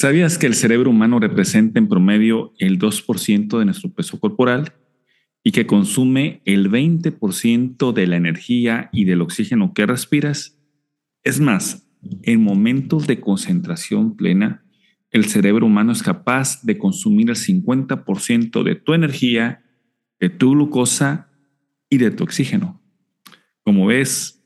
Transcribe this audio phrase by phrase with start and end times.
[0.00, 4.72] ¿Sabías que el cerebro humano representa en promedio el 2% de nuestro peso corporal
[5.44, 10.58] y que consume el 20% de la energía y del oxígeno que respiras?
[11.22, 11.86] Es más,
[12.22, 14.64] en momentos de concentración plena,
[15.10, 19.62] el cerebro humano es capaz de consumir el 50% de tu energía,
[20.18, 21.28] de tu glucosa
[21.90, 22.82] y de tu oxígeno.
[23.64, 24.42] Como ves,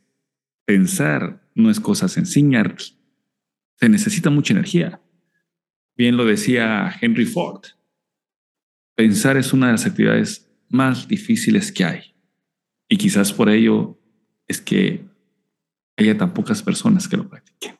[0.64, 2.74] pensar no es cosa sencilla,
[3.76, 5.00] se necesita mucha energía.
[5.96, 7.62] Bien lo decía Henry Ford.
[8.96, 12.14] Pensar es una de las actividades más difíciles que hay.
[12.88, 13.98] Y quizás por ello
[14.46, 15.04] es que
[15.96, 17.78] haya tan pocas personas que lo practiquen.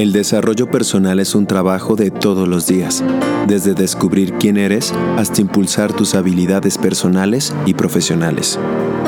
[0.00, 3.04] El desarrollo personal es un trabajo de todos los días,
[3.46, 8.58] desde descubrir quién eres hasta impulsar tus habilidades personales y profesionales.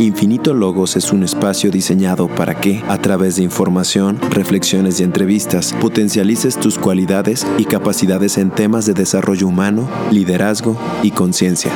[0.01, 5.75] Infinito Logos es un espacio diseñado para que, a través de información, reflexiones y entrevistas,
[5.81, 11.73] potencialices tus cualidades y capacidades en temas de desarrollo humano, liderazgo y conciencia.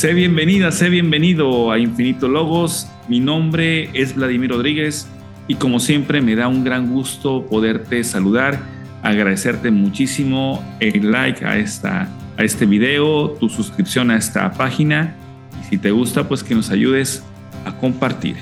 [0.00, 2.88] Sé bienvenida, sé bienvenido a Infinito Logos.
[3.06, 5.06] Mi nombre es Vladimir Rodríguez
[5.46, 8.58] y como siempre me da un gran gusto poderte saludar,
[9.02, 15.16] agradecerte muchísimo el like a, esta, a este video, tu suscripción a esta página
[15.60, 17.22] y si te gusta pues que nos ayudes
[17.66, 18.36] a compartir.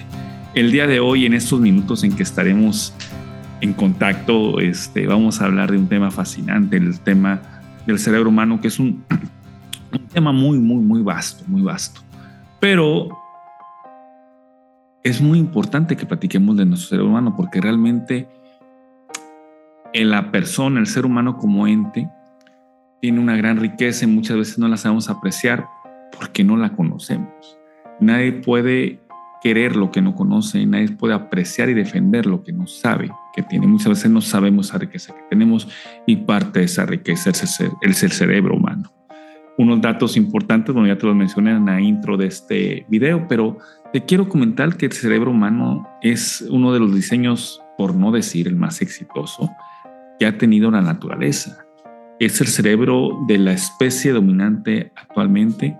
[0.54, 2.94] El día de hoy en estos minutos en que estaremos
[3.60, 7.42] en contacto, este, vamos a hablar de un tema fascinante, el tema
[7.84, 9.02] del cerebro humano, que es un
[10.18, 12.00] tema muy, muy, muy vasto, muy vasto.
[12.58, 13.08] Pero
[15.04, 18.26] es muy importante que platiquemos de nuestro ser humano porque realmente
[19.92, 22.10] en la persona, el ser humano como ente,
[23.00, 25.68] tiene una gran riqueza y muchas veces no la sabemos apreciar
[26.18, 27.56] porque no la conocemos.
[28.00, 28.98] Nadie puede
[29.40, 33.44] querer lo que no conoce, nadie puede apreciar y defender lo que no sabe que
[33.44, 33.68] tiene.
[33.68, 35.68] Muchas veces no sabemos esa riqueza que tenemos
[36.08, 38.97] y parte de esa riqueza es el cerebro humano
[39.58, 43.58] unos datos importantes, bueno, ya te los mencioné en la intro de este video, pero
[43.92, 48.46] te quiero comentar que el cerebro humano es uno de los diseños, por no decir
[48.46, 49.50] el más exitoso,
[50.18, 51.66] que ha tenido la naturaleza.
[52.20, 55.76] Es el cerebro de la especie dominante actualmente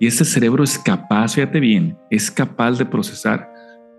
[0.00, 3.48] y este cerebro es capaz, fíjate bien, es capaz de procesar,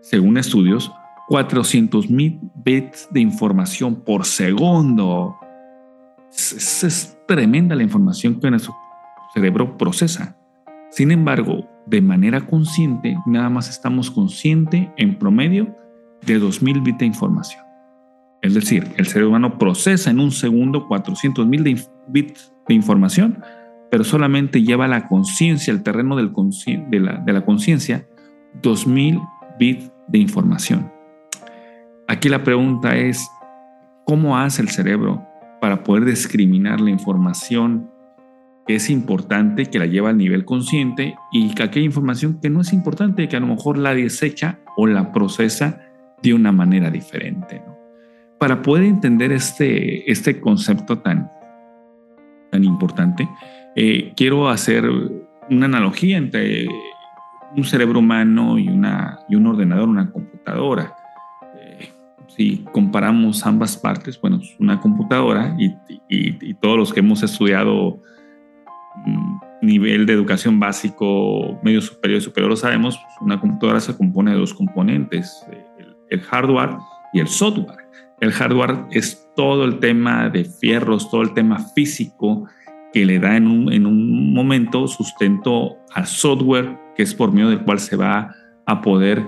[0.01, 0.91] según estudios,
[1.29, 5.37] 400 mil bits de información por segundo.
[6.31, 8.75] Es, es, tremenda la información que nuestro
[9.35, 10.37] cerebro procesa.
[10.89, 15.75] Sin embargo, de manera consciente, nada más estamos conscientes en promedio
[16.25, 17.61] de 2000 bits de información.
[18.41, 21.63] Es decir, el cerebro humano procesa en un segundo 400 mil
[22.07, 23.43] bits de información,
[23.91, 26.23] pero solamente lleva la conciencia, el terreno de
[26.99, 28.07] la, de la conciencia,
[28.61, 29.19] 2000
[29.59, 30.91] bits de información.
[32.07, 33.27] Aquí la pregunta es,
[34.05, 35.25] ¿cómo hace el cerebro
[35.59, 37.89] para poder discriminar la información
[38.67, 42.73] es importante, que la lleva al nivel consciente y que aquella información que no es
[42.73, 45.81] importante, que a lo mejor la desecha o la procesa
[46.23, 47.61] de una manera diferente.
[48.39, 51.31] Para poder entender este, este concepto tan,
[52.51, 53.29] tan importante,
[53.75, 54.89] eh, quiero hacer
[55.49, 56.67] una analogía entre
[57.55, 60.95] un cerebro humano y, una, y un ordenador, una computadora.
[61.55, 61.89] Eh,
[62.35, 65.67] si comparamos ambas partes, bueno, una computadora y,
[66.09, 68.01] y, y todos los que hemos estudiado
[69.61, 74.37] nivel de educación básico, medio superior y superior, lo sabemos, una computadora se compone de
[74.37, 75.45] dos componentes,
[76.09, 76.77] el, hardware
[77.13, 77.85] y el software.
[78.21, 82.47] El hardware es todo el tema de fierros, todo el tema físico
[82.93, 87.49] que le da en un, en un momento sustento al software, que es por medio
[87.49, 88.33] del cual se va
[88.65, 89.23] a poder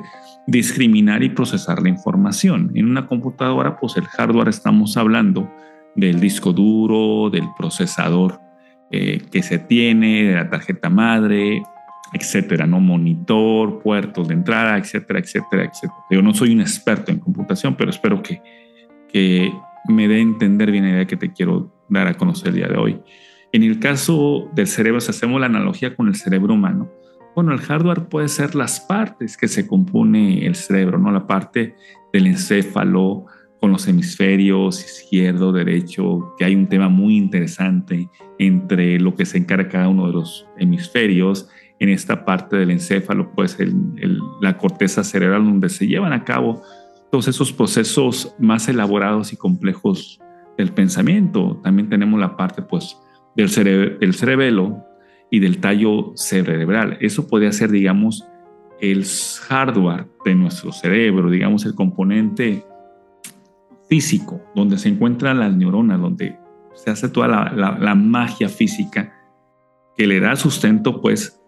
[0.48, 2.72] discriminar y procesar la información.
[2.76, 5.52] En una computadora, pues el hardware estamos hablando
[5.96, 8.47] del disco duro, del procesador
[8.92, 11.62] eh, que se tiene, de la tarjeta madre,
[12.14, 12.80] etcétera, ¿no?
[12.80, 16.00] Monitor, puertos de entrada, etcétera, etcétera, etcétera.
[16.10, 18.42] Yo no soy un experto en computación, pero espero que,
[19.12, 19.52] que
[19.90, 22.68] me dé a entender bien la idea que te quiero dar a conocer el día
[22.68, 23.00] de hoy.
[23.52, 26.92] En el caso del cerebro, si hacemos la analogía con el cerebro humano,
[27.36, 31.12] bueno, el hardware puede ser las partes que se compone el cerebro, ¿no?
[31.12, 31.76] La parte
[32.12, 33.26] del encéfalo,
[33.60, 38.10] con los hemisferios izquierdo, derecho, que hay un tema muy interesante
[38.40, 41.50] entre lo que se encarga cada uno de los hemisferios.
[41.80, 43.58] En esta parte del encéfalo, pues
[44.42, 46.62] la corteza cerebral, donde se llevan a cabo
[47.12, 50.20] todos esos procesos más elaborados y complejos
[50.58, 51.60] del pensamiento.
[51.64, 52.98] También tenemos la parte, pues,
[53.36, 54.84] del, del cerebelo
[55.30, 56.98] y del tallo cerebral.
[57.00, 58.26] Eso podría ser, digamos,
[58.82, 59.06] el
[59.48, 62.64] hardware de nuestro cerebro, digamos el componente
[63.88, 66.38] físico, donde se encuentran las neuronas, donde
[66.76, 69.14] se hace toda la, magia física
[69.96, 71.42] que le da sustento pues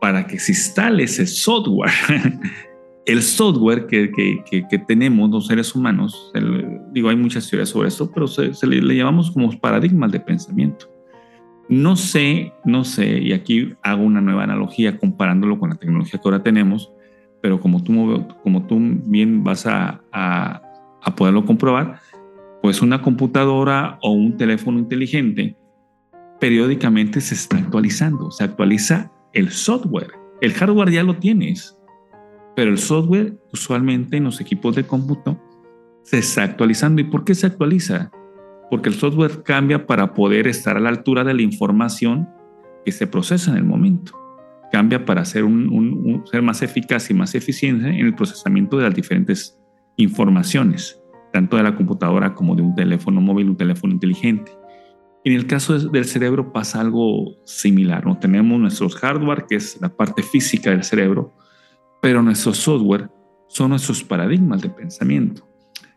[0.00, 1.90] para que se instale ese software.
[3.06, 6.32] el software que, que, tenemos los seres humanos,
[6.92, 10.88] digo, hay muchas teorías sobre esto, pero se, le, le, llamamos como paradigmas de pensamiento.
[11.68, 16.28] No sé, no sé, y aquí hago una nueva analogía comparándolo con la tecnología que
[16.28, 16.92] ahora tenemos,
[17.40, 20.62] pero como tú, como tú bien vas a, a,
[21.02, 22.00] a poderlo comprobar,
[22.62, 25.56] pues una computadora o un teléfono inteligente
[26.40, 30.12] periódicamente se está actualizando, se actualiza el software.
[30.40, 31.78] El hardware ya lo tienes,
[32.56, 35.40] pero el software usualmente en los equipos de cómputo
[36.02, 37.00] se está actualizando.
[37.00, 38.10] ¿Y por qué se actualiza?
[38.70, 42.28] Porque el software cambia para poder estar a la altura de la información
[42.84, 44.12] que se procesa en el momento.
[44.72, 45.44] Cambia para ser,
[46.30, 49.59] ser más eficaz y más eficiente en el procesamiento de las diferentes
[50.02, 51.00] informaciones,
[51.32, 54.52] tanto de la computadora como de un teléfono móvil, un teléfono inteligente.
[55.24, 58.18] En el caso del cerebro pasa algo similar, ¿no?
[58.18, 61.34] Tenemos nuestros hardware, que es la parte física del cerebro,
[62.00, 63.10] pero nuestro software
[63.48, 65.46] son nuestros paradigmas de pensamiento.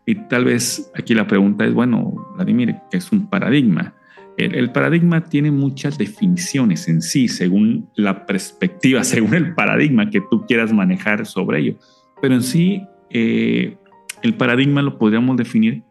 [0.06, 3.94] Y tal vez aquí la pregunta es, bueno, Vladimir, ¿qué es un paradigma?
[4.36, 10.44] El, paradigma tiene muchas definiciones en sí, según la perspectiva, según el paradigma que tú
[10.46, 11.76] quieras manejar sobre ello.
[12.20, 13.78] Pero en sí, eh,
[14.24, 15.82] el paradigma lo podríamos definir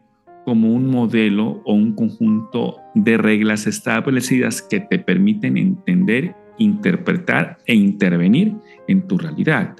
[0.44, 7.76] como un modelo o un conjunto de reglas establecidas que te permiten entender, interpretar e
[7.76, 8.56] intervenir
[8.88, 9.76] en tu realidad.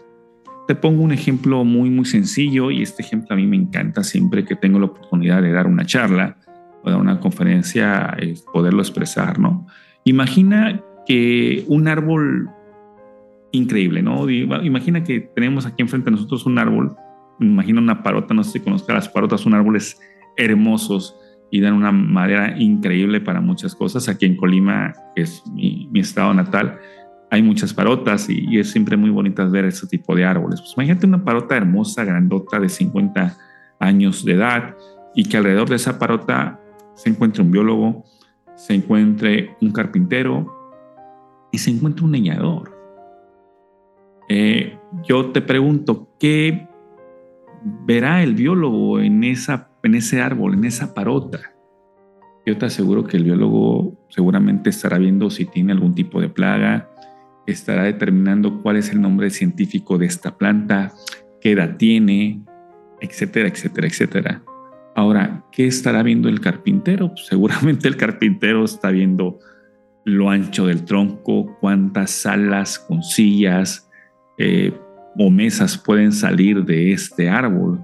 [0.68, 4.44] Te pongo un ejemplo muy, muy sencillo y este ejemplo a mí me encanta siempre
[4.44, 6.36] que tengo la oportunidad de dar una charla
[6.84, 8.16] o dar una conferencia,
[8.52, 9.66] poderlo expresar, ¿no?
[10.04, 12.50] Imagina que un árbol
[13.50, 14.30] increíble, ¿no?
[14.30, 16.96] Imagina que tenemos aquí enfrente de nosotros un árbol,
[17.40, 20.00] imagina una parota, no sé si conozcas las parotas, son árboles
[20.36, 21.16] hermosos
[21.50, 24.08] y dan una madera increíble para muchas cosas.
[24.08, 26.78] Aquí en Colima, que es mi, mi estado natal,
[27.34, 30.60] hay muchas parotas y, es siempre muy bonito ver ese tipo de árboles.
[30.60, 33.37] Pues imagínate una parota hermosa, grandota de 50
[33.80, 34.76] años de edad
[35.14, 36.60] y que alrededor de esa parota
[36.94, 38.04] se encuentre un biólogo,
[38.54, 40.46] se encuentre un carpintero
[41.50, 42.72] y se encuentre un leñador.
[44.28, 46.69] Eh, yo te pregunto, ¿qué
[47.64, 51.55] verá el biólogo en, esa, en ese árbol, en esa parota?
[52.46, 56.90] Yo te aseguro que el biólogo seguramente estará viendo si tiene algún tipo de plaga,
[57.46, 60.93] estará determinando cuál es el nombre científico de esta planta,
[61.40, 62.43] qué edad tiene,
[63.00, 64.43] etcétera, etcétera, etcétera.
[64.94, 67.08] Ahora, ¿qué estará viendo el carpintero?
[67.08, 69.38] Pues seguramente el carpintero está viendo
[70.05, 73.90] lo ancho del tronco, cuántas salas con sillas
[74.37, 74.72] eh,
[75.16, 77.81] o mesas pueden salir de este árbol,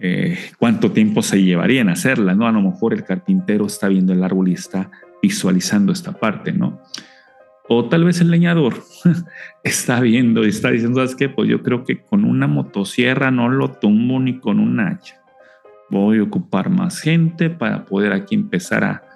[0.00, 2.46] eh, cuánto tiempo se llevaría en hacerla, ¿no?
[2.46, 4.90] A lo mejor el carpintero está viendo el árbol y está
[5.22, 6.80] visualizando esta parte, ¿no?
[7.68, 8.74] O tal vez el leñador
[9.64, 11.28] está viendo y está diciendo, ¿sabes qué?
[11.28, 15.16] Pues yo creo que con una motosierra no lo tumbo ni con un hacha.
[15.90, 19.07] Voy a ocupar más gente para poder aquí empezar a,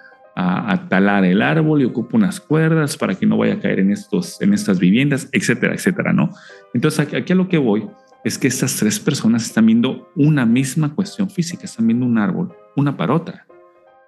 [0.89, 4.41] talar el árbol y ocupo unas cuerdas para que no vaya a caer en, estos,
[4.41, 6.31] en estas viviendas, etcétera, etcétera, ¿no?
[6.73, 7.87] Entonces aquí, a lo que voy
[8.23, 12.53] es que estas tres personas están viendo una misma cuestión física, están viendo un árbol,
[12.75, 13.45] una parota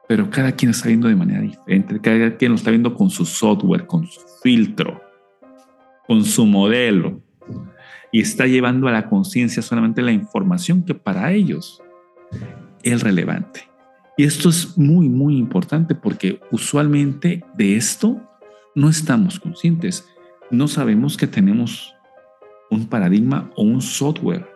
[0.07, 3.25] pero cada quien está viendo de manera diferente, cada quien lo está viendo con su
[3.25, 5.01] software, con su filtro,
[6.07, 7.21] con su modelo,
[8.11, 11.81] y está llevando a la conciencia solamente la información que para ellos
[12.83, 13.67] es relevante.
[14.17, 18.21] Y esto es muy, muy importante porque usualmente de esto
[18.73, 20.07] no estamos conscientes.
[20.51, 21.93] No sabemos que tenemos
[22.71, 24.47] un paradigma o un software.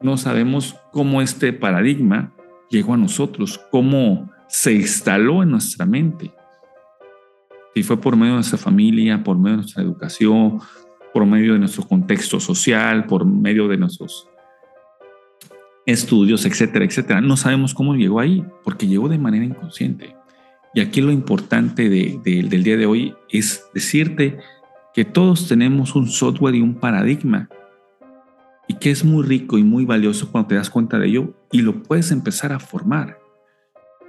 [0.00, 2.34] No sabemos cómo este paradigma
[2.68, 6.32] llegó a nosotros, cómo se instaló en nuestra mente.
[7.74, 10.60] Si fue por medio de nuestra familia, por medio de nuestra educación,
[11.12, 14.28] por medio de nuestro contexto social, por medio de nuestros
[15.86, 17.20] estudios, etcétera, etcétera.
[17.20, 20.16] No sabemos cómo llegó ahí, porque llegó de manera inconsciente.
[20.74, 24.38] Y aquí lo importante del día de hoy es decirte
[24.92, 27.48] que todos tenemos un software y un paradigma
[28.66, 31.62] y que es muy rico y muy valioso cuando te das cuenta de ello y
[31.62, 33.18] lo puedes empezar a formar.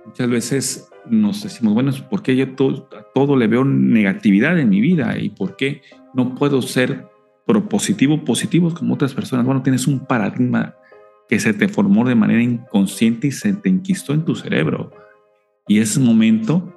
[0.06, 4.82] Muchas veces nos decimos, bueno, ¿por qué yo todo, todo le veo negatividad en mi
[4.82, 5.18] vida?
[5.20, 5.82] ¿Y por qué
[6.14, 7.08] no puedo ser
[7.46, 9.46] propositivo, positivo como otras personas?
[9.46, 10.76] Bueno, tienes un paradigma
[11.28, 14.92] que se te formó de manera inconsciente y se te enquistó en tu cerebro.
[15.68, 16.76] Y es momento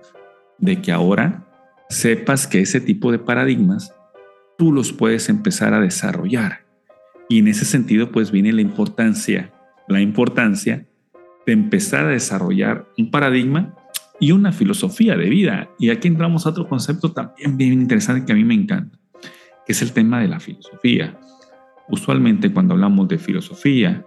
[0.58, 1.46] de que ahora
[1.88, 3.94] sepas que ese tipo de paradigmas
[4.56, 6.64] tú los puedes empezar a desarrollar.
[7.28, 9.52] Y en ese sentido, pues viene la importancia,
[9.86, 10.86] la importancia
[11.46, 13.74] de empezar a desarrollar un paradigma
[14.18, 15.70] y una filosofía de vida.
[15.78, 18.98] Y aquí entramos a otro concepto también bien interesante que a mí me encanta,
[19.66, 21.18] que es el tema de la filosofía.
[21.88, 24.04] Usualmente cuando hablamos de filosofía,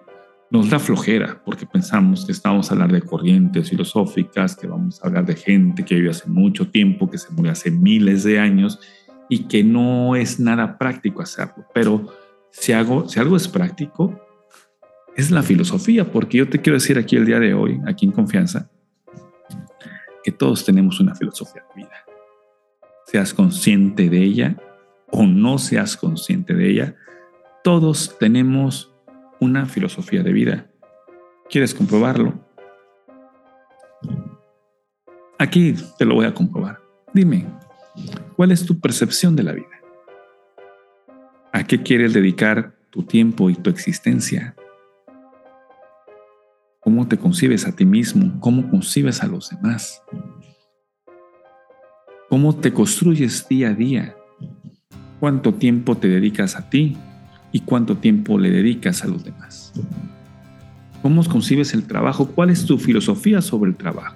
[0.51, 5.08] nos da flojera porque pensamos que estamos a hablar de corrientes filosóficas, que vamos a
[5.08, 8.79] hablar de gente que vive hace mucho tiempo, que se murió hace miles de años
[9.29, 11.65] y que no es nada práctico hacerlo.
[11.74, 12.05] Pero
[12.51, 14.20] si, hago, si algo es práctico,
[15.15, 18.12] es la filosofía, porque yo te quiero decir aquí el día de hoy, aquí en
[18.12, 18.70] confianza,
[20.22, 22.05] que todos tenemos una filosofía de vida.
[23.05, 24.58] Seas consciente de ella
[25.10, 26.96] o no seas consciente de ella,
[27.63, 28.90] todos tenemos
[29.41, 30.71] una filosofía de vida.
[31.50, 32.39] ¿Quieres comprobarlo?
[35.38, 36.79] Aquí te lo voy a comprobar.
[37.12, 37.48] Dime,
[38.36, 39.81] ¿cuál es tu percepción de la vida?
[41.51, 44.55] ¿A qué quieres dedicar tu tiempo y tu existencia?
[46.79, 48.39] ¿Cómo te concibes a ti mismo?
[48.39, 50.03] ¿Cómo concibes a los demás?
[52.29, 54.15] ¿Cómo te construyes día a día?
[55.19, 56.95] ¿Cuánto tiempo te dedicas a ti
[57.51, 59.74] y cuánto tiempo le dedicas a los demás?
[61.01, 62.27] ¿Cómo concibes el trabajo?
[62.27, 64.15] ¿Cuál es tu filosofía sobre el trabajo?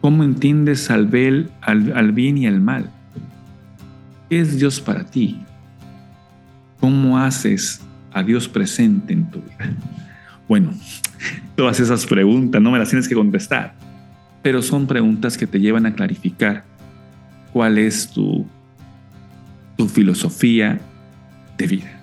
[0.00, 2.90] ¿Cómo entiendes al, bien y al mal?
[4.28, 5.40] ¿Qué es Dios para ti?
[6.80, 7.80] ¿Cómo haces
[8.12, 9.74] a Dios presente en tu vida?
[10.46, 10.72] Bueno,
[11.56, 13.74] todas esas preguntas no me las tienes que contestar,
[14.42, 16.64] pero son preguntas que te llevan a clarificar
[17.52, 18.46] cuál es tu,
[19.78, 20.80] tu filosofía
[21.56, 22.00] de vida.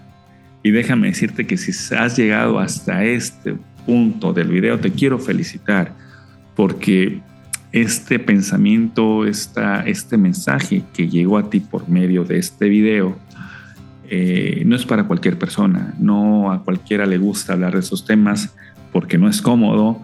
[0.63, 3.55] Y déjame decirte que si has llegado hasta este
[3.86, 5.94] punto del video, te quiero felicitar
[6.55, 7.22] porque
[7.74, 13.17] este pensamiento, esta, este mensaje que llegó a ti por medio de este video,
[14.10, 18.55] eh, no es para cualquier persona, no a cualquiera le gusta hablar de esos temas
[18.94, 20.01] porque no es cómodo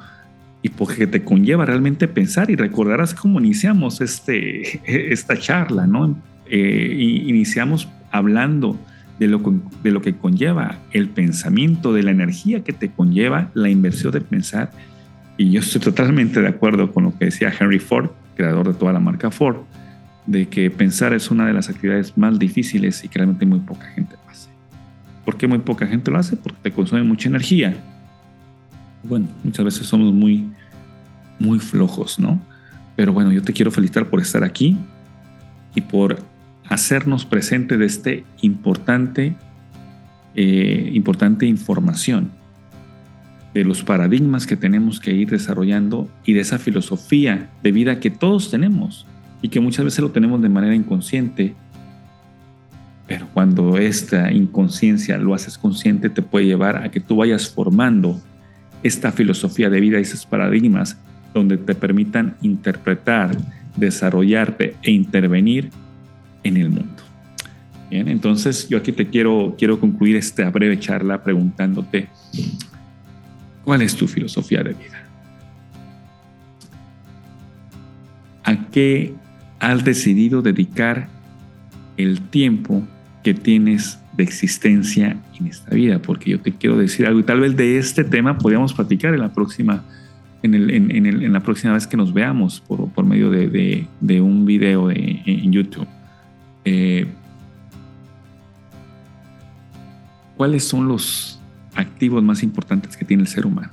[0.61, 4.81] y porque te conlleva realmente pensar y recordarás cómo iniciamos este,
[5.13, 6.17] esta charla, ¿no?
[6.53, 8.77] Eh, iniciamos hablando
[9.19, 9.41] de lo,
[9.83, 14.19] de lo que conlleva el pensamiento, de la energía que te conlleva la inversión de
[14.19, 14.69] pensar.
[15.37, 18.91] Y yo estoy totalmente de acuerdo con lo que decía Henry Ford, creador de toda
[18.91, 19.57] la marca Ford,
[20.25, 23.85] de que pensar es una de las actividades más difíciles y que realmente muy poca
[23.85, 24.49] gente lo hace.
[25.23, 26.35] ¿Por qué muy poca gente lo hace?
[26.35, 27.77] Porque te consume mucha energía.
[29.03, 30.51] Bueno, muchas veces somos muy,
[31.39, 32.41] muy flojos, ¿no?
[32.97, 34.77] Pero bueno, yo te quiero felicitar por estar aquí
[35.75, 36.30] y por
[36.71, 39.35] hacernos presente de este importante,
[40.35, 42.31] eh, importante información
[43.53, 48.09] de los paradigmas que tenemos que ir desarrollando y de esa filosofía de vida que
[48.09, 49.05] todos tenemos
[49.41, 51.55] y que muchas veces lo tenemos de manera inconsciente.
[53.05, 58.17] Pero cuando esta inconsciencia lo haces consciente, te puede llevar a que tú vayas formando
[58.81, 60.97] esta filosofía de vida y esos paradigmas
[61.33, 63.35] donde te permitan interpretar,
[63.75, 65.69] desarrollarte e intervenir
[66.43, 67.03] en el mundo.
[67.89, 72.07] Bien, entonces yo aquí te quiero, quiero concluir esta breve charla preguntándote,
[73.65, 75.03] ¿cuál es tu filosofía de vida?
[78.43, 79.13] ¿A qué
[79.59, 81.09] has decidido dedicar
[81.97, 82.81] el tiempo
[83.23, 87.39] que tienes de existencia en esta vida, porque yo te quiero decir algo y tal
[87.39, 89.83] vez de este tema podríamos platicar en la próxima,
[90.43, 94.89] en, la próxima vez que nos veamos por, por medio de, de, de, un video
[94.91, 95.87] en YouTube.
[96.65, 97.07] Eh,
[100.37, 101.39] ¿Cuáles son los
[101.75, 103.71] activos más importantes que tiene el ser humano?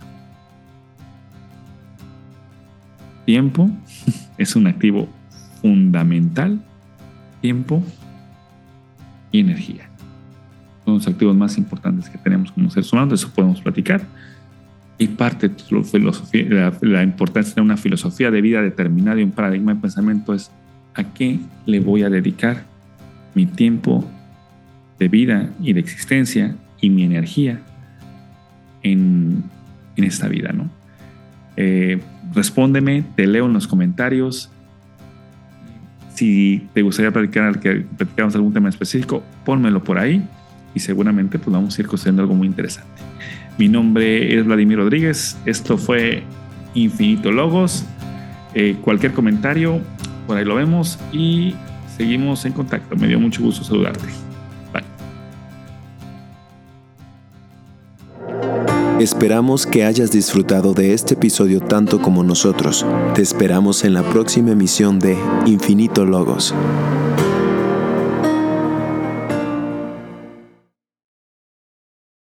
[3.24, 3.70] Tiempo
[4.38, 5.08] es un activo
[5.62, 6.60] fundamental,
[7.40, 7.82] tiempo
[9.32, 9.88] y energía.
[10.84, 14.02] Son los activos más importantes que tenemos como seres humanos, de eso podemos platicar.
[14.98, 15.54] Y parte de
[16.50, 20.50] la, la, importancia de una filosofía de vida determinada y un paradigma de pensamiento es
[20.94, 22.64] a qué le voy a dedicar
[23.34, 24.04] mi tiempo
[24.98, 27.60] de vida y de existencia y mi energía
[28.82, 29.44] en,
[29.96, 30.70] en esta vida, ¿no?
[31.56, 32.00] Eh,
[32.34, 34.50] respóndeme, te leo en los comentarios,
[36.14, 40.24] si te gustaría platicar, que platicáramos algún tema específico, pónmelo por ahí
[40.74, 43.02] y seguramente pues vamos a ir construyendo algo muy interesante.
[43.56, 45.36] Mi nombre es Vladimir Rodríguez.
[45.46, 46.22] Esto fue
[46.74, 47.84] Infinito Logos.
[48.54, 49.80] Eh, cualquier comentario,
[50.26, 51.54] por ahí lo vemos y
[51.98, 52.96] seguimos en contacto.
[52.96, 54.06] Me dio mucho gusto saludarte.
[59.00, 62.84] Esperamos que hayas disfrutado de este episodio tanto como nosotros.
[63.14, 66.52] Te esperamos en la próxima emisión de Infinito Logos.